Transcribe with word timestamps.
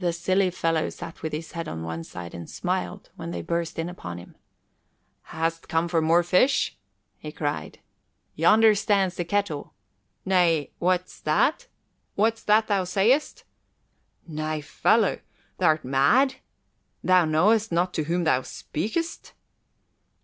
The 0.00 0.12
silly 0.12 0.50
fellow 0.50 0.88
sat 0.90 1.22
with 1.22 1.32
his 1.32 1.52
head 1.52 1.68
on 1.68 1.84
one 1.84 2.02
side 2.02 2.34
and 2.34 2.50
smiled 2.50 3.10
when 3.14 3.30
they 3.30 3.40
burst 3.40 3.78
in 3.78 3.88
upon 3.88 4.18
him. 4.18 4.34
"Hast 5.30 5.68
come 5.68 5.86
for 5.86 6.02
more 6.02 6.24
fish?" 6.24 6.76
he 7.18 7.30
cried. 7.30 7.78
"Yonder 8.34 8.74
stands 8.74 9.14
the 9.14 9.24
kettle. 9.24 9.74
Nay, 10.24 10.72
what's 10.80 11.20
that? 11.20 11.68
What's 12.16 12.42
that 12.42 12.66
thou 12.66 12.82
sayest? 12.82 13.44
Nay, 14.26 14.60
fellow, 14.60 15.20
th' 15.60 15.62
art 15.62 15.84
mad? 15.84 16.34
Thou 17.04 17.24
know'st 17.24 17.70
not 17.70 17.94
to 17.94 18.04
whom 18.06 18.24
thou 18.24 18.42
speakest." 18.42 19.34